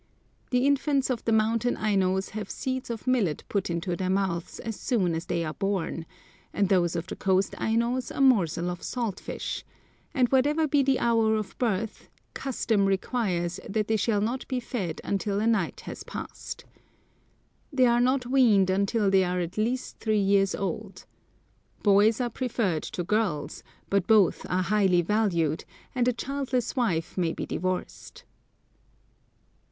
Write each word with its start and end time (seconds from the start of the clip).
The 0.49 0.65
infants 0.65 1.11
of 1.11 1.23
the 1.25 1.31
mountain 1.31 1.77
Ainos 1.77 2.29
have 2.31 2.49
seeds 2.49 2.89
of 2.89 3.05
millet 3.05 3.43
put 3.49 3.69
into 3.69 3.95
their 3.95 4.09
mouths 4.09 4.57
as 4.59 4.75
soon 4.75 5.13
as 5.13 5.27
they 5.27 5.45
are 5.45 5.53
born, 5.53 6.07
and 6.51 6.69
those 6.69 6.95
of 6.95 7.05
the 7.05 7.15
coast 7.15 7.53
Ainos 7.59 8.09
a 8.09 8.19
morsel 8.19 8.71
of 8.71 8.81
salt 8.81 9.19
fish; 9.19 9.63
and 10.11 10.27
whatever 10.29 10.67
be 10.67 10.81
the 10.81 10.97
hour 10.97 11.35
of 11.35 11.55
birth, 11.59 12.09
"custom" 12.33 12.87
requires 12.87 13.59
that 13.69 13.87
they 13.87 13.95
shall 13.95 14.21
not 14.21 14.47
be 14.47 14.59
fed 14.59 15.01
until 15.03 15.39
a 15.39 15.45
night 15.45 15.81
has 15.81 16.01
passed. 16.03 16.65
They 17.71 17.85
are 17.85 18.01
not 18.01 18.25
weaned 18.25 18.71
until 18.71 19.11
they 19.11 19.23
are 19.23 19.39
at 19.39 19.55
least 19.55 19.99
three 19.99 20.17
years 20.19 20.55
old. 20.55 21.05
Boys 21.83 22.19
are 22.19 22.31
preferred 22.31 22.81
to 22.97 23.03
girls, 23.03 23.61
but 23.87 24.07
both 24.07 24.47
are 24.49 24.63
highly 24.63 25.03
valued, 25.03 25.63
and 25.93 26.07
a 26.07 26.11
childless 26.13 26.75
wife 26.75 27.19
may 27.19 27.33
be 27.33 27.45
divorced. 27.45 28.23